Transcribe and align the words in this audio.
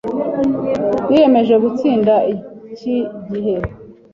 Yiyemeje 1.09 1.55
gutsinda 1.63 2.13
iki 2.33 2.95
gihe. 3.27 3.55